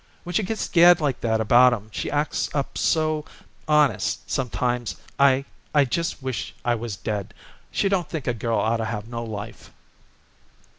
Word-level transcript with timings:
When 0.23 0.33
she 0.33 0.41
gets 0.41 0.61
scared 0.63 0.99
like 0.99 1.21
that 1.21 1.39
about 1.39 1.73
'em 1.73 1.89
she 1.93 2.09
acts 2.09 2.49
up 2.55 2.75
so, 2.75 3.23
honest, 3.67 4.27
sometimes 4.27 4.95
I 5.19 5.45
I 5.75 5.85
just 5.85 6.23
wish 6.23 6.55
I 6.65 6.73
was 6.73 6.95
dead. 6.95 7.35
She 7.69 7.87
don't 7.87 8.09
think 8.09 8.25
a 8.25 8.33
girl 8.33 8.57
oughtta 8.57 8.85
have 8.87 9.07
no 9.07 9.23
life." 9.23 9.71